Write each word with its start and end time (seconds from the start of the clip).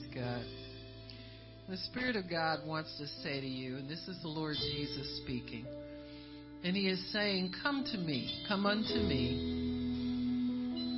Praise 0.00 0.14
God. 0.14 0.44
The 1.68 1.76
Spirit 1.76 2.16
of 2.16 2.28
God 2.28 2.66
wants 2.66 2.96
to 2.98 3.06
say 3.22 3.40
to 3.40 3.46
you, 3.46 3.76
and 3.76 3.88
this 3.88 4.06
is 4.08 4.20
the 4.22 4.28
Lord 4.28 4.56
Jesus 4.56 5.20
speaking, 5.22 5.66
and 6.64 6.76
He 6.76 6.88
is 6.88 7.12
saying, 7.12 7.54
Come 7.62 7.84
to 7.92 7.98
me, 7.98 8.44
come 8.48 8.66
unto 8.66 8.94
me, 8.94 9.38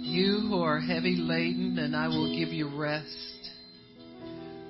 you 0.09 0.41
who 0.49 0.63
are 0.63 0.81
heavy 0.81 1.17
laden, 1.17 1.79
and 1.79 1.95
I 1.95 2.09
will 2.09 2.37
give 2.37 2.49
you 2.49 2.69
rest. 2.75 3.51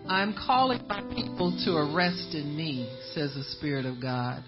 I'm 0.09 0.35
calling 0.35 0.85
my 0.89 1.03
people 1.15 1.57
to 1.65 1.73
a 1.73 1.95
rest 1.95 2.35
in 2.35 2.57
me, 2.57 2.91
says 3.15 3.35
the 3.35 3.45
Spirit 3.57 3.87
of 3.87 4.01
God. 4.01 4.43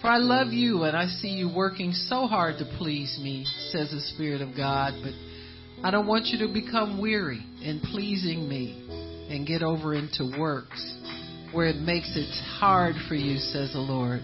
For 0.00 0.08
I 0.08 0.18
love 0.18 0.48
you 0.48 0.84
and 0.84 0.96
I 0.96 1.06
see 1.06 1.28
you 1.28 1.52
working 1.52 1.92
so 1.92 2.26
hard 2.26 2.58
to 2.58 2.64
please 2.78 3.18
me, 3.22 3.44
says 3.70 3.90
the 3.90 4.00
Spirit 4.00 4.40
of 4.40 4.56
God, 4.56 4.94
but 5.02 5.12
I 5.82 5.92
don't 5.92 6.08
want 6.08 6.26
you 6.26 6.46
to 6.46 6.52
become 6.52 7.00
weary 7.00 7.44
in 7.62 7.78
pleasing 7.80 8.48
me 8.48 8.84
and 9.30 9.46
get 9.46 9.62
over 9.62 9.94
into 9.94 10.34
works 10.36 10.96
where 11.52 11.66
it 11.66 11.76
makes 11.76 12.16
it 12.16 12.28
hard 12.58 12.96
for 13.08 13.14
you, 13.14 13.38
says 13.38 13.72
the 13.72 13.78
Lord. 13.78 14.20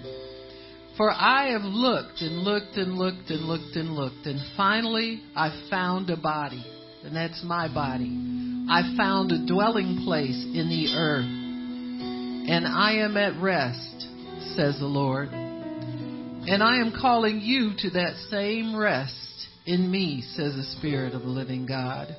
For 0.96 1.10
I 1.10 1.52
have 1.52 1.62
looked 1.62 2.20
and 2.22 2.42
looked 2.42 2.76
and 2.76 2.94
looked 2.94 3.30
and 3.30 3.42
looked 3.42 3.76
and 3.76 3.94
looked, 3.94 4.26
and 4.26 4.40
finally 4.56 5.22
I 5.36 5.66
found 5.70 6.10
a 6.10 6.16
body, 6.16 6.64
and 7.04 7.14
that's 7.14 7.42
my 7.44 7.72
body. 7.72 8.66
I 8.68 8.94
found 8.96 9.30
a 9.30 9.46
dwelling 9.46 10.02
place 10.04 10.44
in 10.44 10.68
the 10.68 10.94
earth, 10.96 11.24
and 11.24 12.66
I 12.66 12.94
am 12.94 13.16
at 13.16 13.40
rest, 13.40 14.08
says 14.56 14.78
the 14.80 14.86
Lord. 14.86 15.28
And 15.32 16.62
I 16.62 16.78
am 16.78 16.92
calling 17.00 17.40
you 17.40 17.72
to 17.78 17.90
that 17.90 18.16
same 18.28 18.76
rest 18.76 19.33
in 19.66 19.90
me, 19.90 20.22
says 20.34 20.54
the 20.54 20.62
Spirit 20.78 21.14
of 21.14 21.22
the 21.22 21.28
living 21.28 21.66
God. 21.66 22.14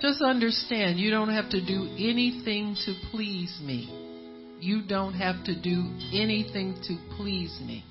Just 0.00 0.22
understand 0.22 0.98
you 0.98 1.10
don't 1.10 1.30
have 1.30 1.50
to 1.50 1.64
do 1.64 1.84
anything 1.98 2.76
to 2.86 2.94
please 3.10 3.58
me. 3.62 3.94
You 4.60 4.82
don't 4.86 5.14
have 5.14 5.44
to 5.44 5.60
do 5.60 5.90
anything 6.12 6.76
to 6.84 7.16
please 7.16 7.56
me. 7.64 7.84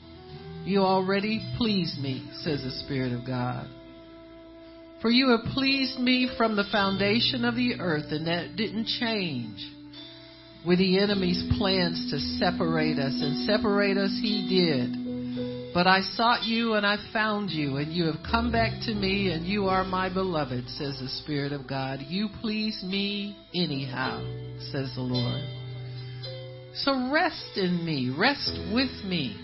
You 0.65 0.81
already 0.81 1.41
please 1.57 1.97
me, 2.01 2.29
says 2.43 2.63
the 2.63 2.71
Spirit 2.85 3.13
of 3.13 3.25
God. 3.25 3.69
For 5.01 5.09
you 5.09 5.29
have 5.29 5.53
pleased 5.53 5.99
me 5.99 6.29
from 6.37 6.55
the 6.55 6.65
foundation 6.71 7.45
of 7.45 7.55
the 7.55 7.79
earth, 7.79 8.11
and 8.11 8.27
that 8.27 8.55
didn't 8.55 8.87
change 8.99 9.65
with 10.65 10.79
the 10.79 10.99
enemy's 10.99 11.43
plans 11.57 12.11
to 12.11 12.19
separate 12.37 12.97
us. 12.97 13.13
And 13.13 13.45
separate 13.45 13.97
us 13.97 14.17
he 14.21 14.47
did. 14.49 15.06
But 15.77 15.85
I 15.85 16.01
sought 16.01 16.43
you 16.43 16.73
and 16.73 16.83
I 16.83 16.97
found 17.13 17.51
you, 17.51 17.77
and 17.77 17.93
you 17.93 18.05
have 18.05 18.25
come 18.31 18.51
back 18.51 18.71
to 18.87 18.95
me, 18.95 19.29
and 19.29 19.45
you 19.45 19.67
are 19.67 19.83
my 19.83 20.11
beloved, 20.11 20.67
says 20.69 20.97
the 20.99 21.07
Spirit 21.21 21.51
of 21.51 21.67
God. 21.67 21.99
You 22.01 22.29
please 22.41 22.83
me 22.83 23.37
anyhow, 23.53 24.17
says 24.71 24.91
the 24.95 25.01
Lord. 25.01 25.39
So 26.77 27.11
rest 27.13 27.57
in 27.57 27.85
me, 27.85 28.11
rest 28.17 28.57
with 28.73 28.89
me. 29.05 29.37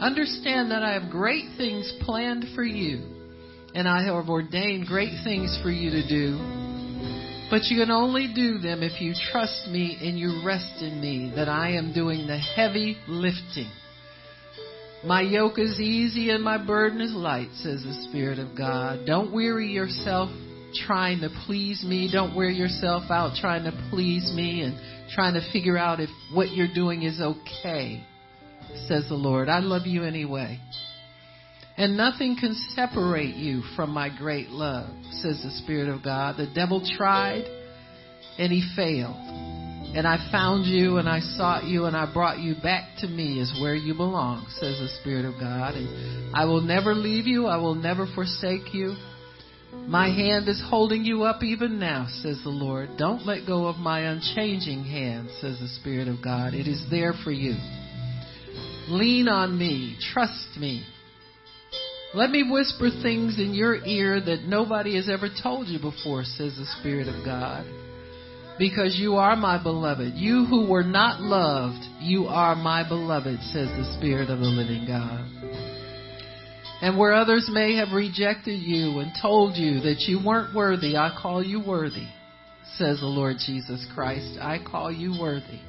Understand 0.00 0.70
that 0.70 0.82
I 0.82 0.94
have 0.94 1.10
great 1.10 1.44
things 1.58 1.92
planned 2.00 2.46
for 2.54 2.64
you, 2.64 3.02
and 3.74 3.86
I 3.86 4.02
have 4.06 4.30
ordained 4.30 4.86
great 4.86 5.22
things 5.22 5.60
for 5.62 5.68
you 5.68 5.90
to 5.90 6.08
do. 6.08 6.38
But 7.50 7.64
you 7.64 7.78
can 7.78 7.90
only 7.90 8.32
do 8.34 8.56
them 8.56 8.82
if 8.82 9.02
you 9.02 9.12
trust 9.30 9.68
me 9.68 9.98
and 10.00 10.18
you 10.18 10.40
rest 10.46 10.80
in 10.80 10.98
me, 10.98 11.30
that 11.36 11.50
I 11.50 11.72
am 11.72 11.92
doing 11.92 12.26
the 12.26 12.38
heavy 12.38 12.96
lifting. 13.06 13.70
My 15.04 15.20
yoke 15.20 15.58
is 15.58 15.78
easy 15.78 16.30
and 16.30 16.42
my 16.42 16.58
burden 16.64 17.00
is 17.00 17.12
light, 17.12 17.50
says 17.54 17.84
the 17.84 18.08
Spirit 18.08 18.38
of 18.40 18.56
God. 18.56 19.06
Don't 19.06 19.32
weary 19.32 19.68
yourself 19.68 20.28
trying 20.86 21.20
to 21.20 21.30
please 21.46 21.84
me. 21.84 22.10
Don't 22.12 22.34
wear 22.34 22.50
yourself 22.50 23.04
out 23.08 23.36
trying 23.40 23.64
to 23.64 23.88
please 23.90 24.32
me 24.34 24.62
and 24.62 24.76
trying 25.14 25.34
to 25.34 25.52
figure 25.52 25.78
out 25.78 26.00
if 26.00 26.10
what 26.32 26.50
you're 26.50 26.72
doing 26.74 27.04
is 27.04 27.20
okay, 27.20 28.04
says 28.86 29.08
the 29.08 29.14
Lord. 29.14 29.48
I 29.48 29.60
love 29.60 29.86
you 29.86 30.02
anyway. 30.02 30.58
And 31.76 31.96
nothing 31.96 32.36
can 32.38 32.54
separate 32.74 33.36
you 33.36 33.62
from 33.76 33.90
my 33.90 34.08
great 34.08 34.48
love, 34.48 34.90
says 35.12 35.40
the 35.44 35.50
Spirit 35.62 35.88
of 35.88 36.02
God. 36.02 36.36
The 36.36 36.52
devil 36.52 36.82
tried 36.96 37.44
and 38.36 38.52
he 38.52 38.68
failed. 38.74 39.47
And 39.94 40.06
I 40.06 40.18
found 40.30 40.66
you 40.66 40.98
and 40.98 41.08
I 41.08 41.20
sought 41.20 41.64
you 41.64 41.86
and 41.86 41.96
I 41.96 42.12
brought 42.12 42.38
you 42.38 42.54
back 42.62 42.98
to 42.98 43.08
me 43.08 43.40
as 43.40 43.58
where 43.60 43.74
you 43.74 43.94
belong, 43.94 44.46
says 44.50 44.78
the 44.78 44.88
Spirit 45.00 45.24
of 45.24 45.40
God. 45.40 45.74
And 45.74 46.36
I 46.36 46.44
will 46.44 46.60
never 46.60 46.94
leave 46.94 47.26
you. 47.26 47.46
I 47.46 47.56
will 47.56 47.74
never 47.74 48.06
forsake 48.14 48.74
you. 48.74 48.96
My 49.86 50.08
hand 50.08 50.48
is 50.48 50.62
holding 50.68 51.04
you 51.04 51.24
up 51.24 51.42
even 51.42 51.78
now, 51.78 52.06
says 52.22 52.38
the 52.44 52.50
Lord. 52.50 52.90
Don't 52.98 53.24
let 53.24 53.46
go 53.46 53.66
of 53.66 53.76
my 53.76 54.00
unchanging 54.00 54.84
hand, 54.84 55.30
says 55.40 55.58
the 55.58 55.68
Spirit 55.80 56.06
of 56.06 56.22
God. 56.22 56.52
It 56.52 56.68
is 56.68 56.84
there 56.90 57.14
for 57.24 57.32
you. 57.32 57.54
Lean 58.88 59.28
on 59.28 59.58
me. 59.58 59.96
Trust 60.12 60.58
me. 60.58 60.84
Let 62.14 62.30
me 62.30 62.50
whisper 62.50 62.88
things 63.02 63.38
in 63.38 63.54
your 63.54 63.84
ear 63.84 64.20
that 64.20 64.44
nobody 64.44 64.96
has 64.96 65.08
ever 65.08 65.28
told 65.42 65.68
you 65.68 65.78
before, 65.78 66.24
says 66.24 66.56
the 66.56 66.66
Spirit 66.80 67.08
of 67.08 67.24
God 67.24 67.66
because 68.58 68.96
you 68.98 69.16
are 69.16 69.36
my 69.36 69.62
beloved. 69.62 70.14
You 70.14 70.44
who 70.46 70.68
were 70.68 70.82
not 70.82 71.20
loved, 71.20 71.84
you 72.00 72.26
are 72.26 72.54
my 72.54 72.86
beloved, 72.86 73.40
says 73.40 73.68
the 73.68 73.96
Spirit 73.98 74.30
of 74.30 74.40
the 74.40 74.46
living 74.46 74.86
God. 74.86 75.26
And 76.80 76.96
where 76.96 77.12
others 77.12 77.48
may 77.52 77.76
have 77.76 77.92
rejected 77.92 78.60
you 78.60 79.00
and 79.00 79.10
told 79.20 79.56
you 79.56 79.80
that 79.80 80.04
you 80.06 80.20
weren't 80.24 80.54
worthy, 80.54 80.96
I 80.96 81.16
call 81.20 81.42
you 81.42 81.60
worthy, 81.64 82.08
says 82.76 83.00
the 83.00 83.06
Lord 83.06 83.36
Jesus 83.44 83.86
Christ. 83.94 84.38
I 84.40 84.58
call 84.64 84.92
you 84.92 85.20
worthy 85.20 85.60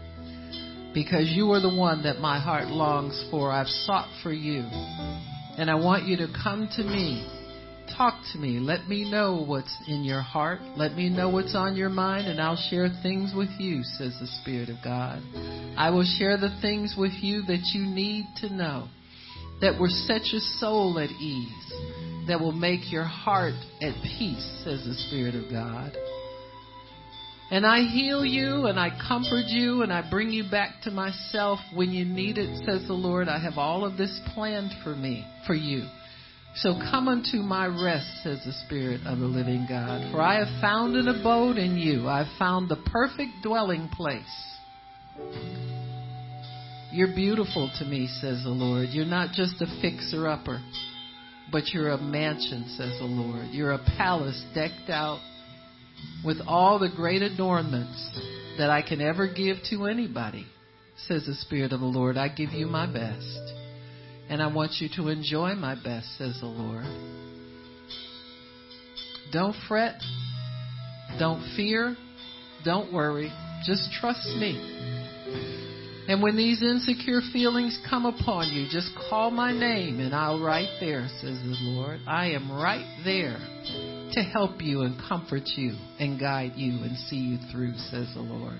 because 0.93 1.29
you 1.29 1.51
are 1.51 1.61
the 1.61 1.73
one 1.73 2.03
that 2.03 2.19
my 2.19 2.39
heart 2.39 2.67
longs 2.67 3.25
for. 3.31 3.51
I've 3.51 3.67
sought 3.67 4.09
for 4.21 4.31
you. 4.31 4.61
And 5.57 5.69
I 5.69 5.75
want 5.75 6.05
you 6.05 6.17
to 6.17 6.27
come 6.43 6.69
to 6.75 6.83
me 6.83 7.27
Talk 7.97 8.21
to 8.31 8.39
me. 8.39 8.59
Let 8.59 8.87
me 8.87 9.09
know 9.09 9.43
what's 9.45 9.75
in 9.87 10.03
your 10.03 10.21
heart. 10.21 10.61
Let 10.77 10.95
me 10.95 11.09
know 11.09 11.29
what's 11.29 11.55
on 11.55 11.75
your 11.75 11.89
mind, 11.89 12.27
and 12.27 12.39
I'll 12.39 12.55
share 12.69 12.87
things 13.03 13.33
with 13.35 13.49
you, 13.59 13.83
says 13.83 14.15
the 14.19 14.27
Spirit 14.41 14.69
of 14.69 14.77
God. 14.83 15.21
I 15.77 15.89
will 15.89 16.05
share 16.17 16.37
the 16.37 16.57
things 16.61 16.95
with 16.97 17.13
you 17.21 17.41
that 17.47 17.71
you 17.73 17.85
need 17.85 18.25
to 18.37 18.53
know, 18.53 18.87
that 19.61 19.79
will 19.79 19.89
set 19.89 20.27
your 20.27 20.41
soul 20.59 20.97
at 20.99 21.09
ease, 21.09 22.27
that 22.27 22.39
will 22.39 22.53
make 22.53 22.91
your 22.91 23.03
heart 23.03 23.55
at 23.81 23.93
peace, 24.17 24.61
says 24.63 24.85
the 24.85 24.95
Spirit 25.07 25.35
of 25.35 25.51
God. 25.51 25.97
And 27.51 27.65
I 27.65 27.81
heal 27.81 28.23
you 28.23 28.67
and 28.67 28.79
I 28.79 28.91
comfort 29.07 29.45
you 29.47 29.81
and 29.81 29.91
I 29.91 30.07
bring 30.07 30.29
you 30.29 30.43
back 30.49 30.83
to 30.83 30.91
myself 30.91 31.59
when 31.73 31.89
you 31.89 32.05
need 32.05 32.37
it, 32.37 32.63
says 32.63 32.87
the 32.87 32.93
Lord. 32.93 33.27
I 33.27 33.39
have 33.39 33.57
all 33.57 33.83
of 33.83 33.97
this 33.97 34.19
planned 34.35 34.71
for 34.83 34.95
me, 34.95 35.25
for 35.47 35.55
you. 35.55 35.81
So 36.55 36.73
come 36.91 37.07
unto 37.07 37.37
my 37.37 37.67
rest, 37.67 38.07
says 38.23 38.41
the 38.43 38.53
Spirit 38.65 39.01
of 39.05 39.19
the 39.19 39.25
living 39.25 39.65
God. 39.69 40.11
For 40.11 40.21
I 40.21 40.39
have 40.39 40.61
found 40.61 40.95
an 40.95 41.07
abode 41.07 41.57
in 41.57 41.77
you. 41.77 42.07
I 42.07 42.23
have 42.23 42.37
found 42.37 42.69
the 42.69 42.83
perfect 42.91 43.43
dwelling 43.43 43.87
place. 43.89 44.23
You're 46.91 47.15
beautiful 47.15 47.71
to 47.79 47.85
me, 47.85 48.07
says 48.19 48.43
the 48.43 48.49
Lord. 48.49 48.89
You're 48.89 49.05
not 49.05 49.33
just 49.33 49.61
a 49.61 49.67
fixer 49.79 50.27
upper, 50.27 50.59
but 51.51 51.67
you're 51.67 51.91
a 51.91 52.01
mansion, 52.01 52.65
says 52.75 52.97
the 52.99 53.05
Lord. 53.05 53.49
You're 53.51 53.73
a 53.73 53.85
palace 53.97 54.43
decked 54.55 54.89
out 54.89 55.19
with 56.25 56.37
all 56.47 56.79
the 56.79 56.89
great 56.89 57.21
adornments 57.21 58.19
that 58.57 58.69
I 58.69 58.81
can 58.81 59.01
ever 59.01 59.27
give 59.27 59.57
to 59.69 59.85
anybody, 59.85 60.47
says 61.07 61.25
the 61.25 61.35
Spirit 61.35 61.73
of 61.73 61.79
the 61.79 61.85
Lord. 61.85 62.17
I 62.17 62.27
give 62.27 62.51
you 62.51 62.65
my 62.65 62.91
best. 62.91 63.48
And 64.29 64.41
I 64.41 64.47
want 64.47 64.73
you 64.79 64.89
to 64.95 65.09
enjoy 65.09 65.55
my 65.55 65.75
best, 65.75 66.07
says 66.17 66.37
the 66.39 66.47
Lord. 66.47 66.85
Don't 69.31 69.55
fret. 69.67 69.99
Don't 71.17 71.55
fear. 71.55 71.95
Don't 72.63 72.93
worry. 72.93 73.31
Just 73.65 73.89
trust 73.99 74.27
me. 74.37 74.79
And 76.07 76.23
when 76.23 76.35
these 76.35 76.63
insecure 76.63 77.21
feelings 77.31 77.77
come 77.87 78.07
upon 78.07 78.51
you, 78.51 78.67
just 78.71 78.89
call 79.09 79.29
my 79.29 79.51
name 79.51 79.99
and 79.99 80.13
I'll 80.15 80.43
right 80.43 80.69
there, 80.79 81.07
says 81.21 81.37
the 81.39 81.55
Lord. 81.61 81.99
I 82.07 82.31
am 82.31 82.51
right 82.51 83.01
there 83.05 83.37
to 84.13 84.21
help 84.23 84.59
you 84.59 84.81
and 84.81 84.99
comfort 85.07 85.43
you 85.55 85.75
and 85.99 86.19
guide 86.19 86.53
you 86.55 86.83
and 86.83 86.97
see 86.97 87.17
you 87.17 87.37
through, 87.51 87.73
says 87.91 88.07
the 88.15 88.21
Lord. 88.21 88.57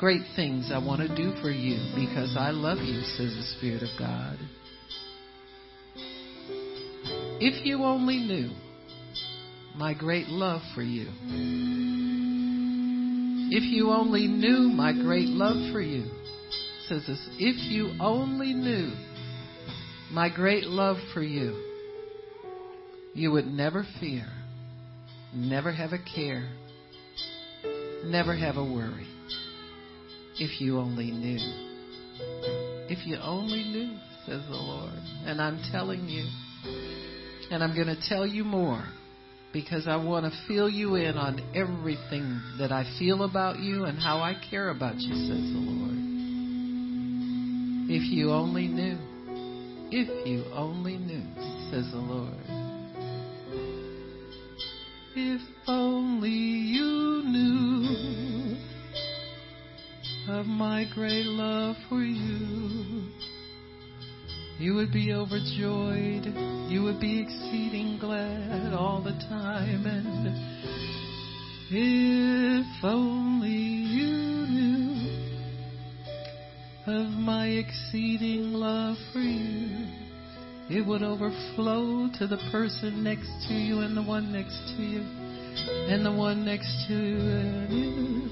Great 0.00 0.22
things 0.34 0.72
I 0.74 0.78
want 0.78 1.00
to 1.02 1.14
do 1.14 1.40
for 1.40 1.50
you 1.50 1.76
because 1.94 2.36
I 2.36 2.50
love 2.50 2.78
you, 2.78 3.00
says 3.02 3.32
the 3.32 3.54
Spirit 3.58 3.84
of 3.84 3.96
God. 3.96 4.36
If 7.44 7.66
you 7.66 7.82
only 7.82 8.18
knew 8.18 8.52
my 9.74 9.94
great 9.94 10.28
love 10.28 10.62
for 10.76 10.82
you. 10.82 11.08
If 13.50 13.64
you 13.64 13.90
only 13.90 14.28
knew 14.28 14.68
my 14.68 14.92
great 14.92 15.26
love 15.26 15.72
for 15.72 15.80
you. 15.80 16.04
says 16.88 17.04
this. 17.06 17.28
If 17.38 17.56
you 17.70 17.96
only 18.00 18.52
knew 18.52 18.92
my 20.12 20.28
great 20.28 20.66
love 20.66 20.98
for 21.12 21.22
you, 21.22 21.60
you 23.12 23.32
would 23.32 23.46
never 23.46 23.84
fear, 23.98 24.26
never 25.34 25.72
have 25.72 25.92
a 25.92 25.98
care, 25.98 26.48
Never 28.04 28.34
have 28.36 28.56
a 28.56 28.64
worry. 28.64 29.06
If 30.38 30.60
you 30.60 30.78
only 30.78 31.12
knew. 31.12 31.38
If 32.88 33.06
you 33.06 33.16
only 33.22 33.62
knew, 33.62 33.96
says 34.26 34.42
the 34.48 34.56
Lord. 34.56 34.92
And 35.24 35.40
I'm 35.40 35.62
telling 35.70 36.08
you, 36.08 36.24
and 37.52 37.62
I'm 37.62 37.74
going 37.74 37.94
to 37.94 38.00
tell 38.08 38.26
you 38.26 38.44
more 38.44 38.82
because 39.52 39.86
I 39.86 39.96
want 39.96 40.24
to 40.24 40.32
fill 40.48 40.70
you 40.70 40.94
in 40.94 41.18
on 41.18 41.38
everything 41.54 42.40
that 42.58 42.72
I 42.72 42.84
feel 42.98 43.24
about 43.24 43.58
you 43.58 43.84
and 43.84 43.98
how 43.98 44.20
I 44.20 44.34
care 44.50 44.70
about 44.70 44.94
you, 44.98 45.14
says 45.14 45.52
the 45.52 45.58
Lord. 45.58 45.98
If 47.90 48.10
you 48.10 48.30
only 48.30 48.68
knew, 48.68 48.96
if 49.90 50.26
you 50.26 50.44
only 50.54 50.96
knew, 50.96 51.24
says 51.70 51.90
the 51.92 51.98
Lord. 51.98 52.32
If 55.14 55.42
only 55.66 56.30
you 56.30 57.22
knew 57.26 58.56
of 60.28 60.46
my 60.46 60.86
great 60.94 61.26
love 61.26 61.76
for 61.90 62.00
you 62.00 63.10
you 64.62 64.74
would 64.74 64.92
be 64.92 65.12
overjoyed. 65.12 66.24
You 66.70 66.84
would 66.84 67.00
be 67.00 67.20
exceeding 67.20 67.98
glad 67.98 68.72
all 68.72 69.02
the 69.02 69.10
time. 69.28 69.84
And 69.84 70.28
if 71.68 72.84
only 72.84 73.50
you 73.50 74.46
knew 74.46 75.32
of 76.86 77.10
my 77.10 77.48
exceeding 77.48 78.52
love 78.52 78.96
for 79.12 79.18
you, 79.18 79.84
it 80.70 80.86
would 80.86 81.02
overflow 81.02 82.08
to 82.20 82.28
the 82.28 82.38
person 82.52 83.02
next 83.02 83.32
to 83.48 83.54
you 83.54 83.80
and 83.80 83.96
the 83.96 84.02
one 84.02 84.30
next 84.30 84.76
to 84.76 84.82
you 84.84 85.00
and 85.90 86.06
the 86.06 86.12
one 86.12 86.44
next 86.44 86.86
to 86.86 86.94
you. 86.94 88.30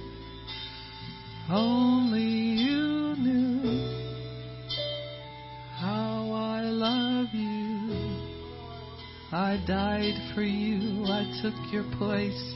Only 1.50 2.23
you 2.23 3.17
knew 3.19 3.50
I 9.32 9.62
died 9.65 10.35
for 10.35 10.43
you. 10.43 11.05
I 11.05 11.23
took 11.41 11.55
your 11.73 11.85
place. 11.99 12.55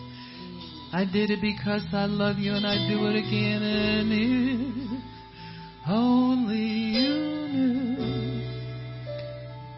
I 0.93 1.05
did 1.05 1.31
it 1.31 1.41
because 1.41 1.83
I 1.93 2.07
love 2.07 2.39
you 2.39 2.53
and 2.53 2.67
I 2.67 2.89
do 2.89 3.07
it 3.07 3.17
again. 3.17 3.63
And 3.63 4.13
if 4.13 5.89
only 5.89 6.57
you 6.57 7.49
knew 7.49 7.95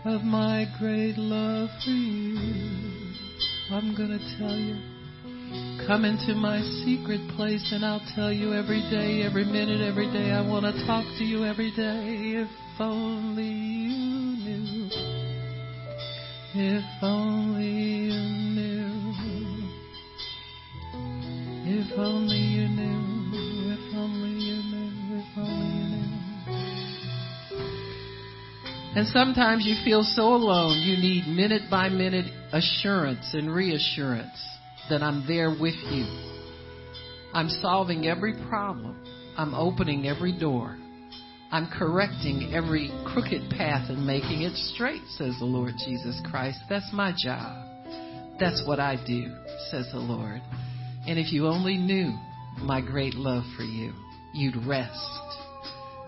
of 0.07 0.23
my 0.23 0.65
great 0.79 1.19
love 1.19 1.69
for 1.85 1.91
you, 1.91 2.39
I'm 3.71 3.95
to 3.95 4.19
tell 4.39 4.57
you. 4.57 4.77
Come 5.87 6.05
into 6.05 6.35
my 6.35 6.61
secret 6.85 7.21
place 7.37 7.73
and 7.73 7.85
I'll 7.85 8.05
tell 8.15 8.33
you 8.33 8.55
every 8.55 8.81
day, 8.91 9.23
every 9.23 9.45
minute, 9.45 9.83
every 9.83 10.11
day. 10.13 10.33
I 10.33 10.41
want 10.41 10.65
to 10.65 10.87
talk 10.87 11.05
to 11.19 11.25
you 11.25 11.45
every 11.45 11.71
day. 11.73 12.43
If 12.43 12.81
only 12.81 13.45
you 13.45 14.37
knew. 14.45 15.06
If 16.59 17.03
only 17.03 17.67
you 17.67 18.17
knew. 18.57 19.13
If 21.69 21.99
only 21.99 22.39
you 22.39 22.67
knew. 22.69 23.75
If 23.75 23.95
only 23.95 24.31
you 24.31 24.63
knew. 24.63 25.19
If 25.19 25.37
only 25.37 25.67
you 25.77 25.85
knew. 25.91 26.17
And 28.97 29.07
sometimes 29.09 29.67
you 29.67 29.75
feel 29.85 30.03
so 30.03 30.35
alone, 30.35 30.81
you 30.81 30.97
need 30.97 31.27
minute 31.29 31.69
by 31.71 31.91
minute 31.91 32.33
assurance 32.55 33.35
and 33.35 33.53
reassurance 33.53 34.43
that 34.89 35.03
I'm 35.03 35.27
there 35.27 35.51
with 35.51 35.77
you. 35.91 36.07
I'm 37.35 37.51
solving 37.51 38.07
every 38.07 38.33
problem. 38.49 38.97
I'm 39.37 39.55
opening 39.55 40.07
every 40.07 40.33
door. 40.33 40.79
I'm 41.53 41.69
correcting 41.69 42.53
every 42.53 42.91
crooked 43.07 43.51
path 43.51 43.89
and 43.89 44.05
making 44.05 44.43
it 44.43 44.57
straight, 44.57 45.03
says 45.17 45.37
the 45.39 45.45
Lord 45.45 45.75
Jesus 45.85 46.21
Christ. 46.29 46.59
That's 46.69 46.93
my 46.93 47.15
job. 47.17 47.65
That's 48.41 48.63
what 48.67 48.81
I 48.81 48.97
do, 49.07 49.33
says 49.71 49.89
the 49.93 50.01
Lord. 50.01 50.43
And 51.07 51.19
if 51.19 51.33
you 51.33 51.47
only 51.47 51.77
knew 51.77 52.19
my 52.59 52.81
great 52.81 53.15
love 53.15 53.45
for 53.57 53.63
you, 53.63 53.93
you'd 54.35 54.67
rest 54.67 55.21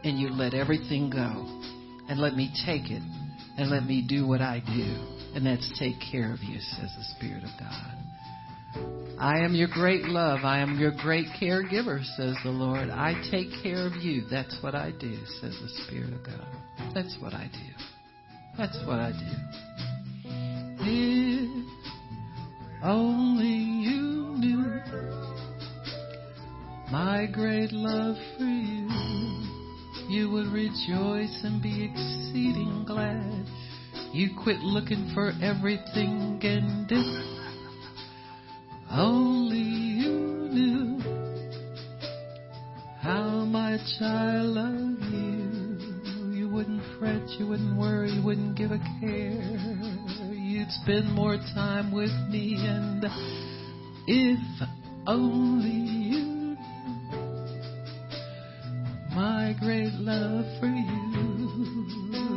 and 0.03 0.19
you'd 0.19 0.33
let 0.33 0.55
everything 0.55 1.09
go 1.09 1.47
and 2.09 2.19
let 2.19 2.35
me 2.35 2.53
take 2.67 2.91
it 2.91 3.03
and 3.57 3.71
let 3.71 3.85
me 3.85 4.05
do 4.07 4.27
what 4.27 4.41
I 4.41 4.61
do. 4.61 5.35
And 5.35 5.47
that's 5.47 5.79
take 5.79 5.97
care 6.11 6.33
of 6.33 6.43
you, 6.43 6.59
says 6.59 6.91
the 6.97 7.05
Spirit 7.17 7.45
of 7.45 7.51
God. 7.61 7.95
I 9.19 9.41
am 9.41 9.55
your 9.55 9.69
great 9.69 10.05
love. 10.05 10.41
I 10.45 10.61
am 10.61 10.79
your 10.79 10.93
great 10.93 11.27
caregiver, 11.41 12.05
says 12.17 12.37
the 12.45 12.51
Lord. 12.51 12.89
I 12.91 13.15
take 13.31 13.49
care 13.63 13.87
of 13.87 13.95
you. 13.97 14.23
That's 14.31 14.57
what 14.63 14.75
I 14.75 14.93
do, 14.93 15.17
says 15.41 15.59
the 15.61 15.69
Spirit 15.85 16.13
of 16.13 16.25
God. 16.25 16.47
That's 16.95 17.17
what 17.21 17.35
I 17.35 17.51
do. 17.53 17.85
That's 18.57 18.79
what 18.87 18.99
I 19.01 19.13
do. 19.13 19.59
If 20.81 21.65
only 22.85 23.47
you 23.47 24.35
knew 24.39 24.69
my 26.91 27.27
great 27.33 27.73
love 27.73 28.17
for 28.37 28.45
you, 28.45 28.89
you 30.09 30.31
would 30.31 30.47
rejoice 30.47 31.41
and 31.45 31.63
be 31.63 31.85
exceeding 31.85 32.85
glad. 32.87 33.45
You 34.13 34.31
quit 34.43 34.61
looking 34.61 35.11
for 35.15 35.33
everything 35.43 36.41
and 36.43 36.89
only 38.91 39.59
you 39.59 40.49
knew 40.51 41.01
how 43.01 43.45
much 43.45 44.01
I 44.01 44.41
love 44.41 44.99
you. 45.13 46.35
You 46.35 46.49
wouldn't 46.49 46.83
fret, 46.99 47.23
you 47.39 47.49
wouldn't 47.49 47.77
worry, 47.79 48.11
you 48.11 48.23
wouldn't 48.25 48.57
give 48.57 48.71
a 48.71 48.79
care. 49.01 49.59
You'd 50.33 50.71
spend 50.83 51.13
more 51.13 51.37
time 51.55 51.93
with 51.93 52.13
me, 52.31 52.57
and 52.59 53.05
if 54.07 54.69
only 55.07 55.71
you 55.71 56.57
my 59.15 59.55
great 59.61 59.93
love 59.95 60.45
for 60.61 60.67
you, 60.67 61.49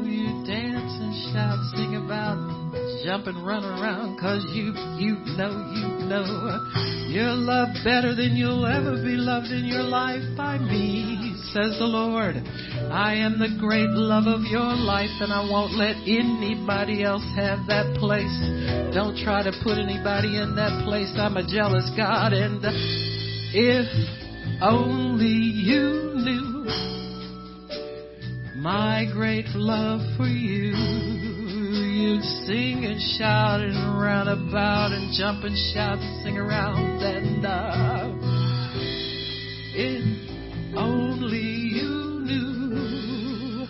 you'd 0.06 0.48
dance 0.48 0.94
and 1.00 1.34
shout, 1.34 1.60
sing 1.76 1.96
about 1.96 2.61
jump 3.04 3.28
and 3.28 3.46
run 3.46 3.64
around 3.64 4.20
cause 4.20 4.46
you, 4.54 4.72
you 4.98 5.18
know, 5.38 5.52
you 5.74 6.06
know 6.08 6.26
you're 7.10 7.36
loved 7.36 7.84
better 7.84 8.16
than 8.16 8.36
you'll 8.36 8.66
ever 8.66 8.96
be 9.04 9.20
loved 9.20 9.48
in 9.48 9.66
your 9.66 9.84
life 9.84 10.24
by 10.38 10.58
me, 10.58 11.36
says 11.52 11.76
the 11.80 11.86
Lord. 11.86 12.36
I 12.92 13.16
am 13.16 13.40
the 13.40 13.58
great 13.60 13.90
love 13.90 14.28
of 14.28 14.42
your 14.48 14.76
life 14.76 15.12
and 15.20 15.34
I 15.34 15.44
won't 15.50 15.74
let 15.74 15.96
anybody 16.08 17.04
else 17.04 17.26
have 17.36 17.68
that 17.68 17.98
place. 18.00 18.32
Don't 18.94 19.18
try 19.18 19.44
to 19.44 19.52
put 19.64 19.78
anybody 19.78 20.38
in 20.40 20.56
that 20.56 20.86
place. 20.86 21.12
I'm 21.18 21.38
a 21.38 21.48
jealous 21.48 21.90
God 21.98 22.34
and 22.34 22.64
if 23.54 23.88
only 24.62 25.28
you 25.28 26.16
knew 26.16 26.64
my 28.62 29.06
great 29.12 29.48
love 29.56 30.02
for 30.18 30.28
you 30.28 31.31
you'd 32.02 32.24
sing 32.50 32.84
and 32.84 33.00
shout 33.18 33.62
and 33.62 34.02
round 34.02 34.28
about 34.28 34.92
and 34.92 35.14
jump 35.14 35.44
and 35.44 35.56
shout 35.72 36.00
and 36.00 36.24
sing 36.24 36.38
around. 36.38 36.98
And 36.98 37.46
uh, 37.46 38.10
if 39.78 40.02
only 40.76 41.78
you 41.78 42.26
knew 42.26 43.68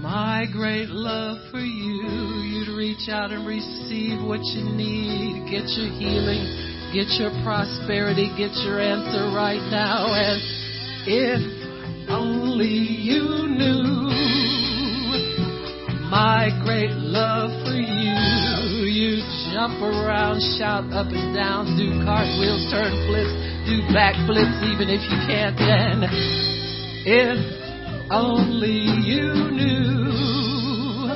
my 0.00 0.46
great 0.52 0.90
love 0.90 1.38
for 1.50 1.58
you, 1.58 2.06
you'd 2.54 2.76
reach 2.76 3.08
out 3.10 3.32
and 3.32 3.44
receive 3.44 4.22
what 4.22 4.40
you 4.54 4.62
need, 4.62 5.50
get 5.50 5.66
your 5.74 5.90
healing, 5.90 6.46
get 6.94 7.10
your 7.18 7.34
prosperity, 7.42 8.30
get 8.38 8.54
your 8.62 8.78
answer 8.78 9.34
right 9.34 9.64
now, 9.74 10.06
and 10.14 10.38
if 11.06 12.10
only 12.10 12.68
you 12.68 13.48
knew 13.48 14.23
my 16.14 16.46
great 16.62 16.94
love 16.94 17.50
for 17.66 17.74
you. 17.74 18.14
You 18.86 19.18
jump 19.50 19.82
around, 19.82 20.38
shout 20.54 20.86
up 20.94 21.10
and 21.10 21.34
down, 21.34 21.74
do 21.74 21.90
cartwheels, 22.06 22.70
turn 22.70 22.94
flips, 23.10 23.34
do 23.66 23.82
backflips, 23.90 24.62
even 24.70 24.94
if 24.94 25.02
you 25.10 25.18
can't. 25.26 25.58
And 25.58 26.06
if 27.02 27.38
only 28.14 28.86
you 29.02 29.26
knew 29.58 31.10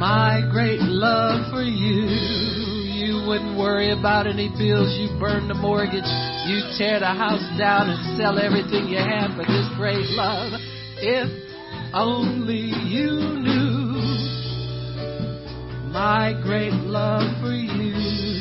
my 0.00 0.40
great 0.56 0.80
love 0.80 1.52
for 1.52 1.60
you, 1.60 2.08
you 2.08 3.28
wouldn't 3.28 3.58
worry 3.58 3.92
about 3.92 4.26
any 4.26 4.48
bills. 4.48 4.96
You 4.96 5.20
burn 5.20 5.48
the 5.48 5.54
mortgage, 5.54 6.08
you 6.48 6.64
tear 6.80 6.98
the 7.00 7.12
house 7.12 7.44
down 7.60 7.90
and 7.90 8.16
sell 8.16 8.38
everything 8.38 8.88
you 8.88 9.04
have 9.04 9.36
for 9.36 9.44
this 9.44 9.68
great 9.76 10.08
love. 10.16 10.56
If 10.96 11.28
only 11.92 12.72
you 12.88 13.36
knew 13.44 13.77
my 15.98 16.32
great 16.44 16.72
love 16.72 17.26
for 17.40 17.50
you. 17.50 18.37